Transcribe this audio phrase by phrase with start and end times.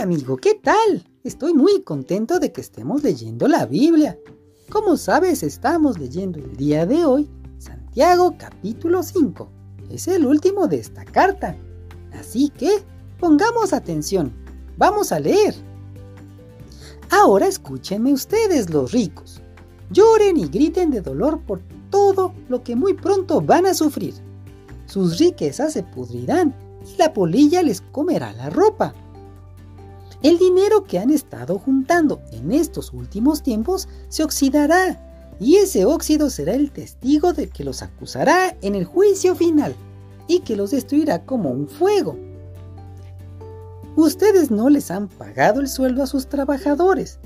[0.00, 1.04] Amigo, ¿qué tal?
[1.24, 4.16] Estoy muy contento de que estemos leyendo la Biblia.
[4.70, 7.28] Como sabes, estamos leyendo el día de hoy
[7.58, 9.48] Santiago capítulo 5.
[9.90, 11.56] Es el último de esta carta.
[12.12, 12.78] Así que
[13.18, 14.32] pongamos atención.
[14.76, 15.56] Vamos a leer.
[17.10, 19.42] Ahora escúchenme ustedes los ricos.
[19.90, 21.60] Lloren y griten de dolor por
[21.90, 24.14] todo lo que muy pronto van a sufrir.
[24.86, 26.54] Sus riquezas se pudrirán
[26.86, 28.94] y la polilla les comerá la ropa.
[30.22, 36.28] El dinero que han estado juntando en estos últimos tiempos se oxidará y ese óxido
[36.28, 39.76] será el testigo de que los acusará en el juicio final
[40.26, 42.16] y que los destruirá como un fuego.
[43.94, 47.18] Ustedes no les han pagado el sueldo a sus trabajadores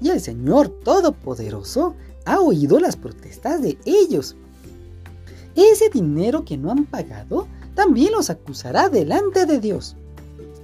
[0.00, 4.36] y el Señor Todopoderoso ha oído las protestas de ellos.
[5.54, 9.96] Ese dinero que no han pagado también los acusará delante de Dios.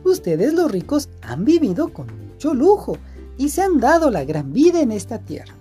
[0.05, 2.99] Ustedes los ricos han vivido con mucho lujo
[3.39, 5.55] y se han dado la gran vida en esta tierra.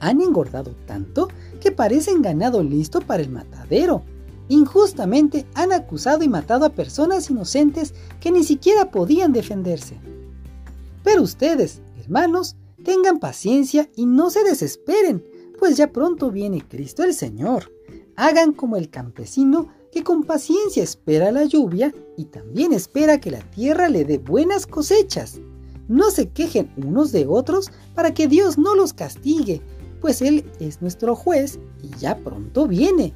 [0.00, 1.28] Han engordado tanto
[1.60, 4.02] que parecen ganado listo para el matadero.
[4.48, 9.96] Injustamente han acusado y matado a personas inocentes que ni siquiera podían defenderse.
[11.04, 15.24] Pero ustedes, hermanos, tengan paciencia y no se desesperen,
[15.58, 17.70] pues ya pronto viene Cristo el Señor.
[18.16, 23.40] Hagan como el campesino que con paciencia espera la lluvia y también espera que la
[23.50, 25.40] tierra le dé buenas cosechas.
[25.88, 29.60] No se quejen unos de otros para que Dios no los castigue,
[30.00, 33.12] pues Él es nuestro juez y ya pronto viene.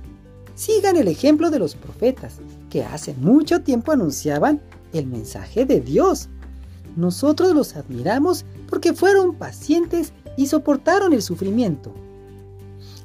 [0.54, 4.60] Sigan el ejemplo de los profetas, que hace mucho tiempo anunciaban
[4.92, 6.28] el mensaje de Dios.
[6.96, 11.92] Nosotros los admiramos porque fueron pacientes y soportaron el sufrimiento.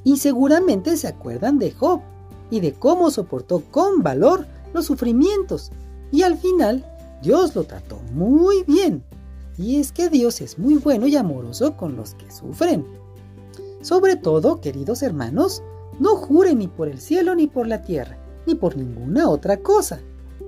[0.03, 2.01] Y seguramente se acuerdan de Job,
[2.49, 5.71] y de cómo soportó con valor los sufrimientos.
[6.11, 6.85] Y al final,
[7.21, 9.03] Dios lo trató muy bien.
[9.57, 12.85] Y es que Dios es muy bueno y amoroso con los que sufren.
[13.81, 15.61] Sobre todo, queridos hermanos,
[15.99, 19.99] no juren ni por el cielo ni por la tierra, ni por ninguna otra cosa.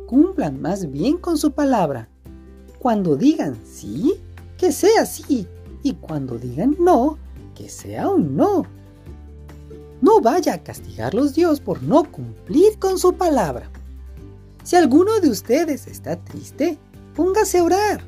[0.07, 2.07] Cumplan más bien con su palabra.
[2.79, 4.13] Cuando digan sí,
[4.57, 5.47] que sea sí.
[5.83, 7.17] Y cuando digan no,
[7.55, 8.65] que sea un no
[10.01, 13.69] no vaya a castigarlos Dios por no cumplir con su palabra.
[14.63, 16.77] Si alguno de ustedes está triste,
[17.15, 18.01] póngase a orar.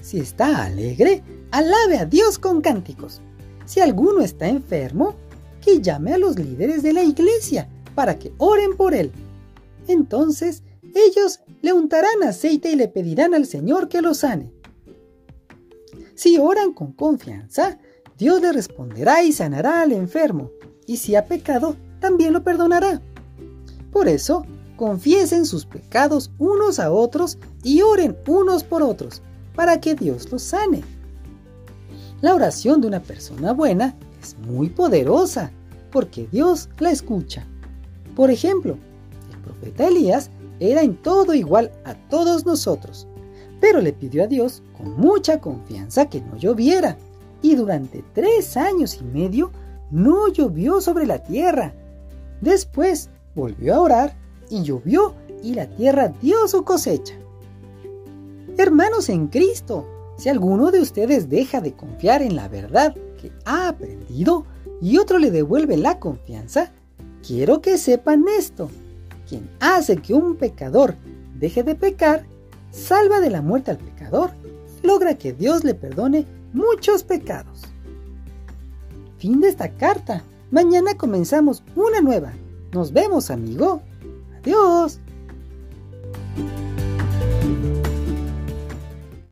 [0.00, 3.20] Si está alegre, alabe a Dios con cánticos.
[3.66, 5.14] Si alguno está enfermo,
[5.60, 9.10] que llame a los líderes de la iglesia para que oren por él.
[9.88, 10.62] Entonces
[10.94, 14.52] ellos le untarán aceite y le pedirán al Señor que lo sane.
[16.14, 17.78] Si oran con confianza,
[18.16, 20.50] Dios le responderá y sanará al enfermo
[20.86, 23.00] y si ha pecado, también lo perdonará.
[23.92, 24.44] Por eso,
[24.76, 29.22] confiesen sus pecados unos a otros y oren unos por otros,
[29.54, 30.82] para que Dios los sane.
[32.20, 35.50] La oración de una persona buena es muy poderosa,
[35.90, 37.46] porque Dios la escucha.
[38.14, 38.76] Por ejemplo,
[39.30, 40.30] el profeta Elías
[40.60, 43.06] era en todo igual a todos nosotros,
[43.60, 46.96] pero le pidió a Dios con mucha confianza que no lloviera,
[47.42, 49.52] y durante tres años y medio
[49.90, 51.74] no llovió sobre la tierra.
[52.40, 54.16] Después volvió a orar
[54.50, 57.14] y llovió y la tierra dio su cosecha.
[58.58, 59.86] Hermanos en Cristo,
[60.16, 64.46] si alguno de ustedes deja de confiar en la verdad que ha aprendido
[64.80, 66.72] y otro le devuelve la confianza,
[67.26, 68.70] quiero que sepan esto.
[69.28, 70.94] Quien hace que un pecador
[71.38, 72.24] deje de pecar,
[72.70, 74.30] salva de la muerte al pecador,
[74.82, 77.75] logra que Dios le perdone muchos pecados
[79.18, 80.22] fin de esta carta.
[80.50, 82.32] Mañana comenzamos una nueva.
[82.72, 83.82] Nos vemos, amigo.
[84.38, 85.00] Adiós.